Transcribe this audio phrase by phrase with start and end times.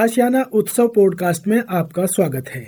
[0.00, 2.62] आशियाना उत्सव पॉडकास्ट में आपका स्वागत है।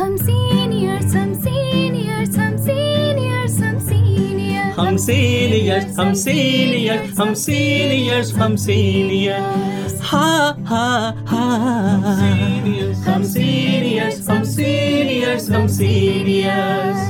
[0.00, 8.56] हम सीनियर्स हम सीनियर्स हम सीनियर्स हम सीनियर्स हम सीनियर्स हम सीनियर्स हम सीनियर्स हम
[8.66, 10.26] सीनियर्स हा
[10.70, 10.86] हा
[11.32, 11.44] हा
[13.06, 17.09] हम सीनियर्स हम सीनियर्स हम सीनियर्स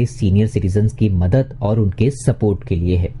[0.05, 3.20] सीनियर सिटीजन की मदद और उनके सपोर्ट के लिए है।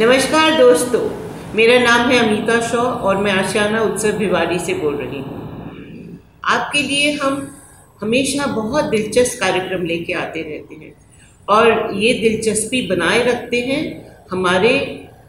[0.00, 1.00] नमस्कार दोस्तों,
[1.54, 6.82] मेरा नाम है अमिता शॉ और मैं आशियाना उत्सव भिवाड़ी से बोल रही हूँ। आपके
[6.82, 7.36] लिए हम
[8.00, 10.92] हमेशा बहुत दिलचस्प कार्यक्रम लेके आते रहते हैं
[11.48, 13.82] और ये दिलचस्पी बनाए रखते हैं
[14.30, 14.72] हमारे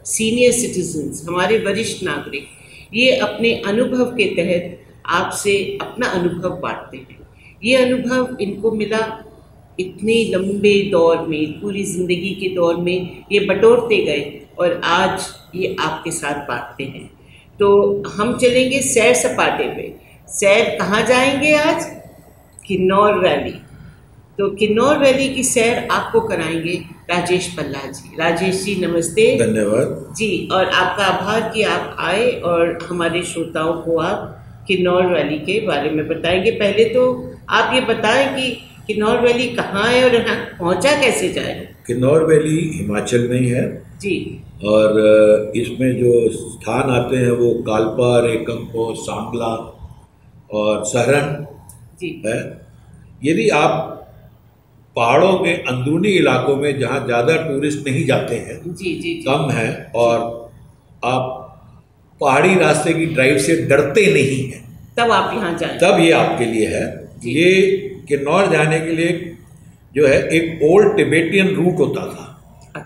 [0.06, 2.46] सीनियर सिटीजन्स, हमारे वरिष्ठ नागरिक।
[2.94, 4.78] ये अपने अनुभव के तहत
[5.20, 7.18] आपसे अपना अनुभव बांटते हैं।
[7.64, 9.06] ये अनुभव इनको मिला
[9.80, 15.76] इतने लंबे दौर में, पूरी ज़िंदगी के दौर में ये बटोरते गए और आज ये
[15.80, 17.06] आपके साथ बांटते हैं।
[17.58, 19.94] तो हम चलेंगे सैर सपाटे पे।
[20.28, 21.84] सैर कहाँ जाएँगे आज?
[22.66, 23.54] किन्नौर वैली।
[24.38, 26.74] तो किन्नौर वैली की सैर आपको कराएँगे
[27.10, 32.78] राजेश पल्ला जी। राजेश जी नमस्ते। धन्यवाद। जी और आपका आभार कि आप आए और
[32.90, 34.38] हमारे श्रोताओं को आप
[34.68, 38.50] किन्नौर वैली के बारे में बताएँगे। पहले तो आप ये बताएँ कि
[38.86, 41.71] किन्नौर वैली कहाँ है और यहाँ पहुँचा कैसे जाए?
[41.86, 43.66] किन्नौर वैली हिमाचल में ही है।
[44.00, 44.16] जी।
[44.66, 49.54] और इसमें जो स्थान आते हैं वो कालपा रेकमपो सांगला
[50.52, 51.46] और सहरन
[52.00, 52.38] जी। है।
[53.24, 53.88] यदि आप
[54.96, 59.50] पहाड़ों के अंदरूनी इलाकों में जहाँ ज़्यादा टूरिस्ट नहीं जाते हैं जी जी जी। कम
[59.50, 60.18] है और
[61.04, 61.38] आप
[62.20, 64.60] पहाड़ी रास्ते की ड्राइव से डरते नहीं हैं
[64.98, 66.84] तब आप यहाँ जाए। तब ये आपके लिए है।
[67.26, 67.50] ये
[68.08, 69.12] किन्नौर जाने के लिए
[69.94, 72.28] जो है एक ओल्ड टिबेटियन रूट होता था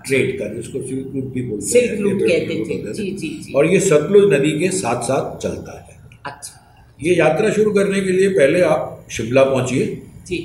[0.06, 3.66] ट्रेड का जिसको सिल्क रूट भी बोलते सिल्क रूट कहते थे। जी जी जी। और
[3.66, 5.96] ये सतलुज नदी के साथ साथ चलता है।
[6.26, 6.62] अच्छा।
[7.00, 9.86] ये यात्रा शुरू करने के लिए पहले आप शिमला पहुंचिए।
[10.26, 10.38] जी।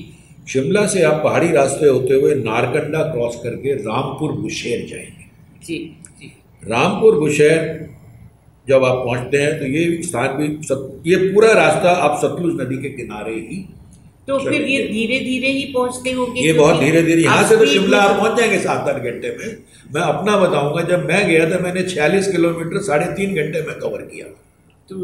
[0.48, 5.30] शिमला से आप पहाड़ी रास्ते होते हुए नारकंडा क्रॉस करके रामपुर बुशेर जाएँगे।
[5.66, 5.78] जी
[6.20, 6.32] जी।
[6.64, 7.90] रामपुर बुशहर
[8.68, 12.78] जब आप पहुँचते हैं तो ये स्थान भी सत, ये पूरा रास्ता आप सतलुज नदी
[12.78, 13.64] के किनारे ही
[14.32, 17.66] तो फिर ये धीरे धीरे ही पहुँचते होंगे ये बहुत धीरे धीरे यहाँ से तो
[17.66, 19.48] शिमला आप पहुँच जाएँगे सात आठ घंटे में।
[19.96, 24.02] मैं अपना बताऊँगा जब मैं गया था मैंने छियालीस किलोमीटर साढ़े तीन घंटे में कवर
[24.04, 24.26] किया।
[24.90, 24.96] तो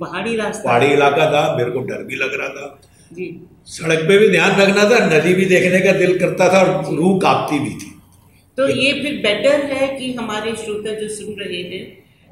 [0.00, 2.68] पहाड़ी रास्ता पहाड़ी इलाका था मेरे को डर भी लग रहा था।
[3.12, 3.26] जी।
[3.66, 7.18] सड़क पे भी ध्यान रखना था नदी भी देखने का दिल करता था और रूह
[7.18, 7.92] कांपती भी थी।
[8.58, 11.84] तो ये फिर बेटर है कि हमारे श्रोता जो सुन रहे हैं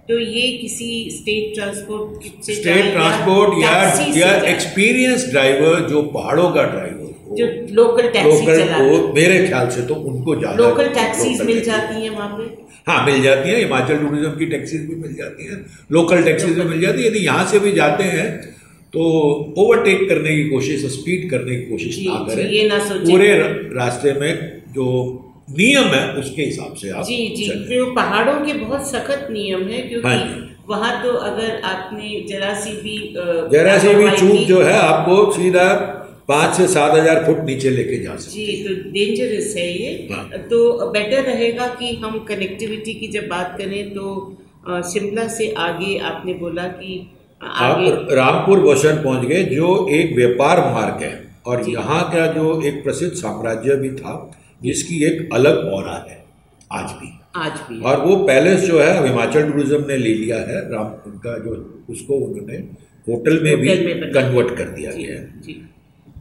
[0.09, 3.71] तो ये किसी स्टेट ट्रांसपोर्ट स्टेट ट्रांसपोर्ट या
[4.17, 9.71] या एक्सपीरियंस ड्राइवर जो पहाड़ों का ड्राइवर हो जो लोकल टैक्सी लोकल को मेरे ख्याल
[9.71, 12.45] से तो उनको ज़्यादा लोकल टैक्सीज मिल जाती हैं वहाँ पे?
[12.89, 16.65] हाँ मिल जाती है हिमाचल टूरिज़्म की टैक्सीज भी मिल जाती हैं लोकल टैक्सीज भी
[16.65, 18.31] मिल जाती है। यदि यहाँ से भी जाते हैं
[18.93, 19.03] तो
[19.59, 23.33] ओवरटेक करने की कोशिश स्पीड करने की कोशिश ना करें। ये ना पूरे
[23.77, 24.33] रास्ते में
[24.75, 24.85] जो
[25.49, 29.81] नियम है उसके हिसाब से आप जी जी। वो पहाड़ों के बहुत सख्त नियम है
[29.81, 32.97] हाँ क्योंकि जी। वहाँ तो अगर आपने जरा सी भी
[33.53, 35.67] जरा सी भी चूक जो है आपको सीधा
[36.29, 40.25] पाँच से सात हज़ार फुट नीचे लेके जा सकते जी तो डेंजरस है ये। हाँ।
[40.51, 44.07] तो बेटर रहेगा कि हम कनेक्टिविटी की जब बात करें तो
[44.91, 46.97] शिमला से आगे आपने बोला कि
[47.41, 51.13] आगे आप रामपुर वसन पहुँच गए जो एक व्यापार मार्ग है।
[51.47, 54.13] और यहाँ का जो एक प्रसिद्ध साम्राज्य भी था
[54.65, 56.23] जिसकी एक अलग औरा है
[56.73, 60.37] आज भी। आज भी और वो पैलेस जो है अब हिमाचल टूरिज़्म ने ले लिया
[60.49, 61.55] है राम उनका जो
[61.91, 62.57] उसको उन्होंने
[63.07, 65.61] होटल में भी होटल में कन्वर्ट कर दिया गया है। जी।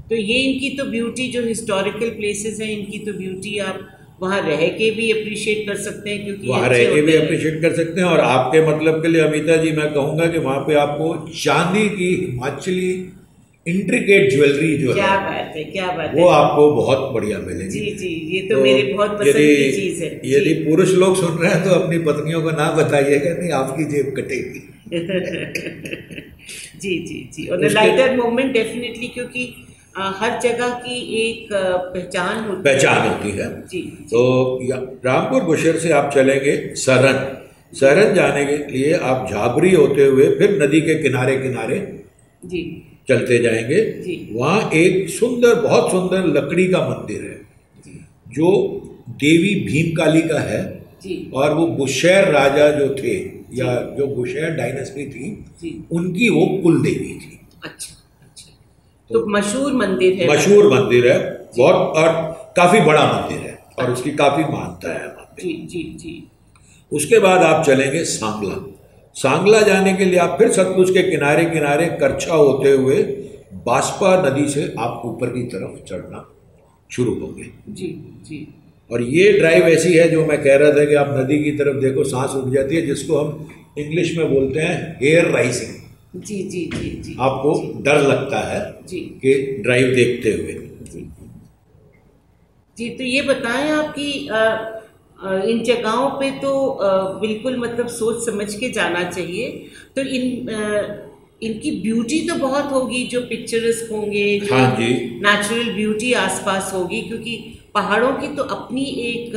[0.09, 3.79] तो ये इनकी तो ब्यूटी जो हिस्टोरिकल प्लेसेस हैं इनकी तो ब्यूटी आप
[4.21, 7.73] वहाँ रह के भी अप्रिशिएट कर सकते हैं क्योंकि वहाँ रह के भी अप्रिशिएट कर
[7.75, 11.07] सकते हैं और आपके मतलब के लिए अमिता जी मैं कहूँगा कि वहाँ पे आपको
[11.35, 12.91] चांदी की हिमाचली
[13.65, 17.69] इंट्रिकेट ज्वेलरी जो क्या है बात है क्या बात वो है आपको बहुत बढ़िया मिलेगी।
[17.69, 21.37] जी जी ये तो, तो मेरी बहुत पसंद की चीज़ है। यदि पुरुष लोग सुन
[21.43, 24.61] रहे हैं तो अपनी पत्नियों को ना बताइएगा नहीं आपकी जेब कटेगी।
[26.83, 29.45] जी जी जी। और लाइटर मोमेंट डेफिनेटली क्योंकि
[29.97, 33.81] अ, हर जगह की एक पहचान होती पहचान होती है। जी
[34.11, 34.21] तो
[35.05, 37.19] रामपुर बुशर से आप चलेंगे सरन
[37.73, 41.77] सरन जाने के लिए आप झाबरी होते हुए फिर नदी के किनारे किनारे
[42.45, 42.63] जी।
[43.07, 43.79] चलते जाएँगे।
[44.33, 47.41] वहाँ एक सुंदर बहुत सुंदर लकड़ी का मंदिर है
[48.33, 48.49] जो।
[49.03, 50.61] देवी भीमकाली का है
[51.33, 53.15] और वो बुशैर राजा जो थे
[53.53, 58.51] या जो बुशैर डायनेस्टी थी उनकी वो कुल देवी थी। अच्छा अच्छा।
[59.09, 61.17] तो मशहूर मंदिर है। मशहूर मंदिर है
[61.57, 62.09] बहुत और
[62.57, 65.11] काफ़ी बड़ा मंदिर है और उसकी काफ़ी मान्यता है
[65.41, 66.23] जी जी जी।
[66.91, 68.55] उसके बाद आप चलेंगे सांगला।
[69.15, 73.01] सांगला जाने के लिए आप फिर सतलुज के किनारे किनारे करछा होते हुए
[73.65, 76.25] बास्पा नदी से आप ऊपर की तरफ़ चढ़ना
[76.91, 77.87] शुरू होंगे जी
[78.29, 78.47] जी।
[78.91, 81.77] और ये ड्राइव ऐसी है जो मैं कह रहा था कि आप नदी की तरफ़
[81.77, 86.69] देखो सांस रुक जाती है जिसको हम इंग्लिश में बोलते हैं हेयर राइजिंग जी जी
[86.73, 89.33] जी जी। आपको डर लगता है जी। कि
[89.63, 90.53] ड्राइव देखते हुए।
[90.91, 91.09] जी।
[92.77, 94.27] जी तो ये बताएँ आपकी
[95.23, 96.51] इन जगहों पे तो
[97.21, 99.49] बिल्कुल मतलब सोच समझ के जाना चाहिए
[99.95, 100.47] तो इन
[101.43, 104.93] इनकी ब्यूटी तो बहुत होगी जो पिक्चरस्क होंगे जो हाँ जी।
[105.23, 107.35] नेचुरल ब्यूटी आसपास होगी क्योंकि
[107.75, 109.31] पहाड़ों की तो अपनी एक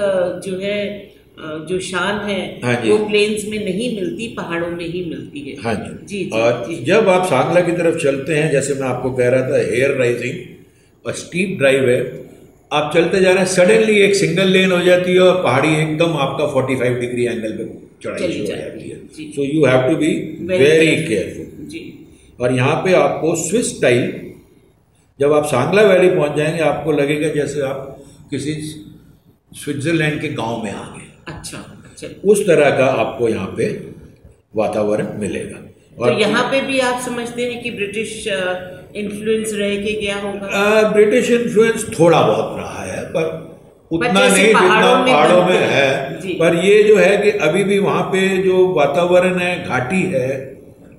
[0.45, 0.81] जो है
[1.39, 5.57] जो शान है हाँ जी। वो प्लेन्स में नहीं मिलती पहाड़ों में ही मिलती है
[5.63, 8.89] हाँ जी जी जी और जी जब आप सांगला की तरफ़ चलते हैं जैसे मैं
[8.89, 10.39] आपको कह रहा था हेयर राइजिंग
[11.05, 12.01] और स्टीप ड्राइव है
[12.73, 16.17] आप चलते जा रहे हैं सडनली एक सिंगल लेन हो जाती है और पहाड़ी एकदम
[16.17, 17.65] आपका 45 डिग्री एंगल पे
[18.03, 18.97] चढ़ाई शुरू हो जाती है,
[19.31, 20.09] so you have to be
[20.47, 24.33] very careful और यहाँ पे आपको स्विस स्टाइल
[25.21, 28.55] जब आप सांगला वैली पहुँच जाएँगे आपको लगेगा जैसे आप किसी
[29.55, 33.71] स्विट्जरलैंड के गाँव में आ गए। अच्छा अच्छा उस तरह का आपको यहाँ पे
[34.57, 35.63] वातावरण मिलेगा।
[35.99, 38.25] और तो यहाँ पे भी आप समझते हैं कि ब्रिटिश
[38.97, 43.47] इन्फ्लुएंस रह के गया होगा ब्रिटिश इन्फ्लुएंस थोड़ा बहुत रहा है पर
[43.91, 48.03] उतना नहीं जितना पहाड़ों में में है पर ये जो है कि अभी भी वहाँ
[48.03, 50.29] पे जो वातावरण है घाटी है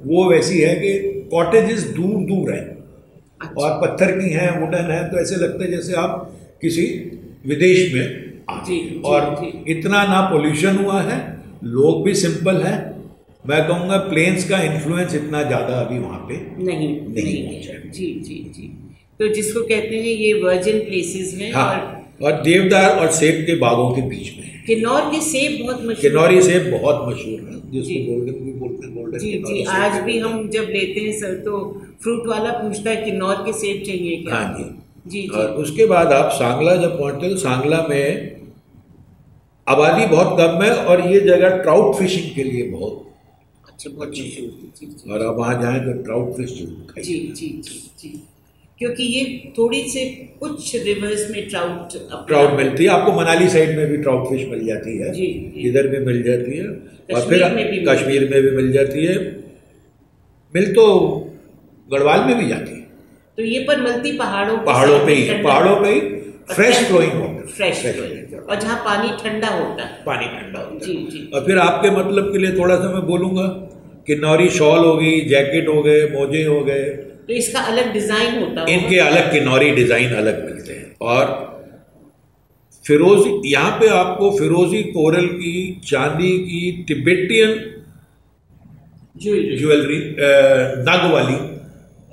[0.04, 0.94] वो वैसी है कि
[1.32, 2.66] कॉटेजेस दूर दूर हैं
[3.42, 6.86] अच्छा। और पत्थर की हैं वुडन है तो ऐसे लगता है जैसे आप किसी
[7.48, 8.28] विदेश में
[8.68, 11.18] जी। जी, और जी। इतना ना पोल्यूशन हुआ है
[11.64, 12.78] लोग भी सिंपल हैं
[13.50, 18.08] मैं कहूँगा प्लेन्स का इन्फ्लुएंस इतना ज़्यादा अभी वहाँ पे नहीं नहीं नहीं है। जी
[18.24, 18.68] जी जी।
[19.20, 21.70] तो जिसको कहते हैं ये वर्जिन प्लेसेस में और हाँ
[22.22, 26.02] और और देवदार और सेब के बागों के बीच में। किन्नौर के सेब बहुत मशहूर
[26.02, 30.12] किन्नौरी सेब बहुत मशहूर है जिसको गोल्डन भी बोलते हैं गोल्डन जी जी आज भी
[30.12, 31.64] भी हम जब लेते हैं सर तो
[32.04, 34.36] फ्रूट वाला पूछता है किन्नौर के सेब चाहिए क्या?
[34.36, 34.70] हाँ जी।
[35.12, 38.36] जी और उसके बाद आप सांगला जब पहुँचते हो तो सांगला में
[39.68, 43.04] आबादी बहुत कम है और ये जगह ट्राउट फिशिंग के लिए बहुत
[43.80, 48.24] और आप वहाँ जाएँ तो ट्राउट फ़िश ज़रूर जी जी जी जी।
[48.80, 51.94] क्योंकि ये थोड़ी से कुछ रिवर्स में ट्राउट
[52.28, 55.68] ट्राउट मिलती है। आपको मनाली साइड में भी ट्राउट फ़िश मिल जाती है। जी, जी।
[55.70, 56.68] इधर भी मिल जाती है।
[57.16, 57.44] और फिर
[57.90, 59.16] कश्मीर में भी मिल जाती है।
[60.54, 60.86] मिल तो
[61.92, 62.86] गढ़वाल में भी जाती है।
[63.38, 66.00] तो ये पर मिलती पहाड़ों पहाड़ों पे ही पहाड़ों पे ही
[66.56, 67.86] फ्रेश फ्लोइंग वाटर फ्रेश
[68.50, 71.90] और जहाँ पानी ठंडा होता है। पानी ठंडा होता जी है जी। और फिर आपके
[71.92, 73.44] मतलब के लिए थोड़ा सा मैं बोलूँगा
[74.08, 76.86] कि नौरी शॉल हो गई जैकेट हो गए मोजे हो गए।
[77.28, 81.36] तो इसका अलग डिज़ाइन होता होगा। इनके अलग किन्नौरी डिज़ाइन अलग मिलते हैं। और
[82.86, 87.60] फिरोजी यहाँ पे आपको फिरोजी कोरल की चांदी की तिब्बतियन
[89.18, 90.00] ज्वेलरी
[90.88, 91.36] नग वाली।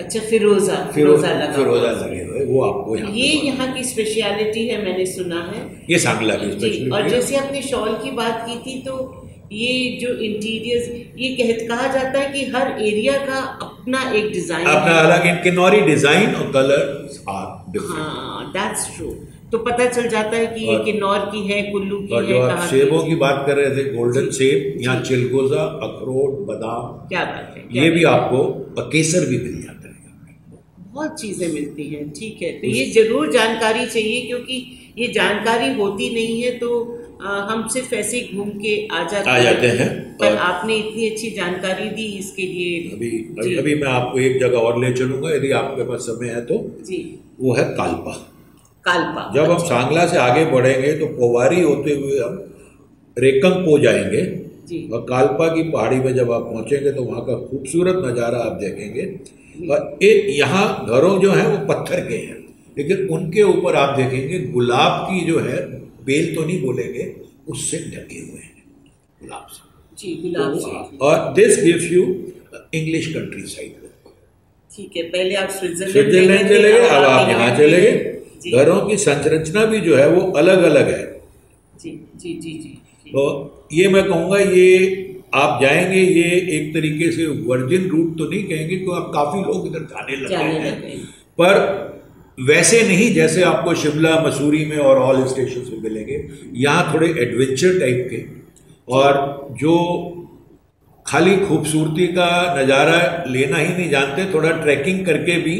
[0.00, 4.84] अच्छा फिरोजा फिरोजा लगा फिरोजा लगे हुए वो आपको यहाँ ये यहाँ की स्पेशलिटी है
[4.84, 5.60] मैंने सुना है।
[5.90, 8.96] ये सांगला की जी और जैसे आपने शॉल की बात की थी तो
[9.52, 14.66] ये जो इंटीरियर्स ये कह कहा जाता है कि हर एरिया का अपना एक डिज़ाइन
[14.68, 16.82] अपना अलग किन्नौरी डिज़ाइन और कलर
[17.30, 19.10] आर डिफरेंट हाँ दैट्स ट्रू
[19.52, 22.40] तो पता चल जाता है कि ये किन्नौर की है कुल्लू की और है जो
[22.42, 27.54] आप सेबों की बात कर रहे थे गोल्डन सेब यहाँ चिलगोजा अखरोट बादाम क्या बात
[27.56, 28.42] है ये भी आपको
[28.90, 29.92] केसर भी मिल जाता है।
[30.94, 34.56] बहुत चीज़ें मिलती हैं ठीक है। तो ये ज़रूर जानकारी चाहिए क्योंकि
[34.98, 36.68] ये जानकारी होती नहीं है तो
[37.21, 41.09] अ, हम सिर्फ़ ऐसे ही घूम के आ जाते आ जाते हैं पर आपने इतनी
[41.11, 43.11] अच्छी जानकारी दी इसके लिए। अभी
[43.42, 46.59] जी, अभी मैं आपको एक जगह और ले चलूँगा यदि आपके पास समय है तो।
[46.87, 46.99] जी।
[47.40, 48.12] वो है कालपा।
[48.85, 52.42] कालपा जब हम अच्छा, सांगला से आगे बढ़ेंगे तो पोवारी होते हुए हम
[53.16, 54.23] रेकंग पो जाएँगे।
[54.68, 58.59] जी। और कालपा की पहाड़ी में जब आप पहुँचेंगे तो वहाँ का खूबसूरत नज़ारा आप
[58.61, 59.02] देखेंगे।
[59.68, 62.38] और एक यहाँ घरों जो हैं वो पत्थर के हैं।
[62.78, 65.59] लेकिन उनके ऊपर आप देखेंगे गुलाब की जो है
[66.06, 67.14] बेल तो नहीं बोलेंगे
[67.49, 68.64] उससे ढके हुए हैं
[69.23, 69.62] गुलाब से
[69.99, 72.02] जी गुलाब से तो, और this gives you
[72.75, 73.82] English countryside
[74.76, 78.12] ठीक है पहले आप स्विट्जरलैंड चले गए अब आप यहाँ चले गए।
[78.52, 81.20] घरों की संरचना भी जो है वो अलग अलग है।
[81.80, 87.88] जी जी जी। तो ये मैं कहूँगा ये आप जाएँगे ये एक तरीके से वर्जिन
[87.88, 90.99] रूट तो नहीं कहेंगे क्योंकि आप काफ़ी लोग इधर जाने लग हैं।
[91.40, 91.93] पर
[92.38, 96.16] वैसे नहीं जैसे आपको शिमला मसूरी में और ऑल स्टेशन में मिलेंगे
[96.56, 98.22] यहाँ थोड़े एडवेंचर टाइप के।
[98.88, 99.12] और
[99.60, 99.76] जो
[101.06, 102.98] खाली खूबसूरती का नज़ारा
[103.28, 105.56] लेना ही नहीं जानते थोड़ा ट्रैकिंग करके भी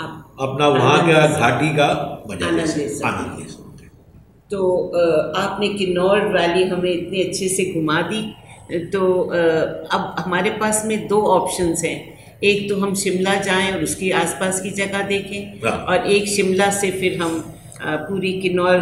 [0.00, 1.88] आप अपना वहाँ का घाटी का
[2.30, 3.90] मज़ा आनंद ले सकते हैं।
[4.50, 4.60] तो
[5.38, 8.22] आपने किन्नौर वैली हमें इतने अच्छे से घुमा दी।
[8.92, 9.00] तो
[9.92, 11.98] अब हमारे पास में दो ऑप्शंस हैं।
[12.44, 16.70] एक तो हम शिमला जाएँ और उसकी आसपास की जगह देखें हाँ। और एक शिमला
[16.70, 17.38] से फिर हम
[17.82, 18.78] पूरी किन्नौर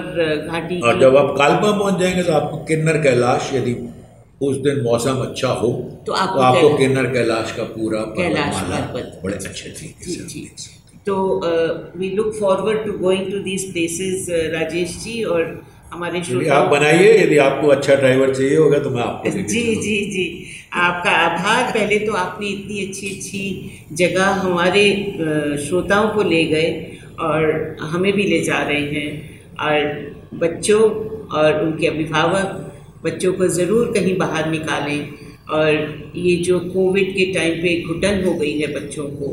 [0.51, 3.77] घाटी और जब आप कालपा पहुँच जाएँगे तो आपको किन्नर कैलाश यदि
[4.43, 5.69] उस दिन मौसम अच्छा हो
[6.07, 10.41] तो आपको तो आपको किन्नर कैलाश का पूरा कैलाश पर्वत। बड़े अच्छे तरीके से जी
[10.41, 11.41] देख सकते हैं। तो
[11.99, 15.43] we look forward to going to these places Rajesh ji और
[15.93, 20.27] हमारे आप बनाइए यदि आपको अच्छा ड्राइवर चाहिए होगा तो मैं आपको जी जी जी
[20.73, 24.85] आपका आभार। पहले तो आपने इतनी अच्छी अच्छी जगह हमारे
[25.67, 26.71] श्रोताओं को ले गए
[27.21, 29.11] और हमें भी ले जा रहे हैं।
[29.61, 30.81] और बच्चों
[31.39, 32.65] और उनके अभिभावक
[33.05, 35.09] बच्चों को ज़रूर कहीं बाहर निकालें।
[35.51, 39.29] और ये जो कोविड के टाइम पे घुटन हो गई है बच्चों को,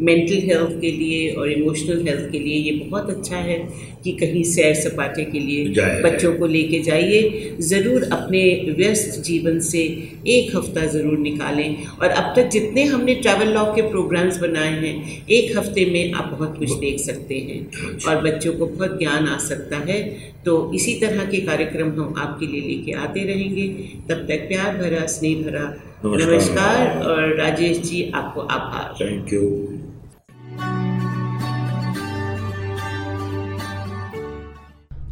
[0.00, 3.58] मेंटल हेल्थ के लिए और इमोशनल हेल्थ के लिए ये बहुत अच्छा है।
[4.04, 8.42] कि कहीं सैर सपाटे के लिए बच्चों को लेके जाइए। ज़रूर अपने
[8.78, 9.82] व्यस्त जीवन से
[10.28, 15.26] एक हफ़्ता ज़रूर निकालें। और अब तक जितने हमने ट्रैवल लॉग के प्रोग्राम्स बनाए हैं
[15.28, 17.60] एक हफ़्ते में आप बहुत कुछ देख सकते हैं।
[18.08, 20.00] और बच्चों को बहुत ज्ञान आ सकता है।
[20.44, 23.68] तो इसी तरह के कार्यक्रम हम आपके लिए लेके आते रहेंगे।
[24.08, 25.66] तब तक प्यार भरा स्नेह भरा।
[26.04, 29.40] नमस्कार। नमस्कार। और राजेश जी आपको आभार। थैंक यू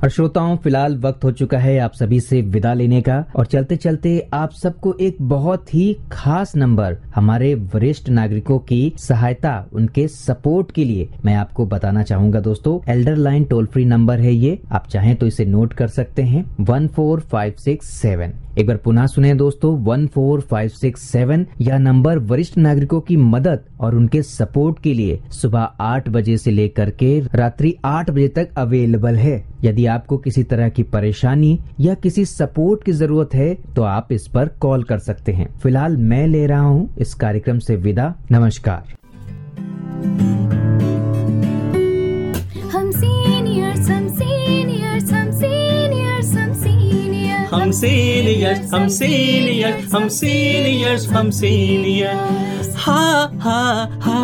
[0.02, 3.76] और श्रोताओं, फ़िलहाल वक्त हो चुका है आप सभी से विदा लेने का। और चलते
[3.76, 10.71] चलते आप सबको एक बहुत ही खास नंबर हमारे वरिष्ठ नागरिकों की सहायता, उनके सपोर्ट
[10.73, 14.87] के लिए मैं आपको बताना चाहूँगा दोस्तों। Elder line toll free number है ये। आप
[14.91, 19.07] चाहें तो इसे नोट कर सकते हैं। One four five six seven एक बार पुनः
[19.07, 24.23] सुने दोस्तों। One four five six seven यह नंबर वरिष्ठ नागरिकों की मदद और उनके
[24.23, 29.43] सपोर्ट के लिए सुबह आठ बजे से लेकर के रात्रि आठ बजे तक अवेलेबल है।
[29.65, 34.27] यदि आपको किसी तरह की परेशानी या किसी सपोर्ट की ज़रूरत है तो आप इस
[34.29, 38.97] पर कॉल कर सकते हैं। फ़िलहाल मैं ले रहा हूँ। इस कार्यक्रम से विदा। नमस्कार।
[42.73, 51.31] हम सीनियर्स हम सीनियर्स हम सीनियर्स हम सीनियर्स हम सीनियर्स हम सीनियर्स हम सीनियर्स हम
[51.41, 53.00] सीनियर्स हा
[53.45, 53.61] हा
[54.07, 54.19] हा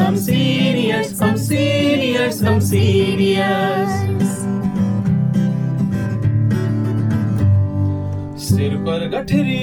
[0.00, 3.94] हम सीनियर्स हम सीनियर्स हम सीनियर्स
[8.48, 9.62] सिर पर गठरी